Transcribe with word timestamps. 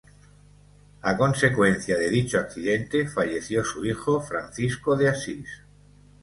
A 1.09 1.11
consecuencia 1.15 1.95
de 1.95 2.09
dicho 2.09 2.39
accidente 2.39 3.07
falleció 3.07 3.63
su 3.63 3.85
hijo 3.85 4.19
Francisco 4.19 4.97
de 4.97 5.09
Asís. 5.09 5.61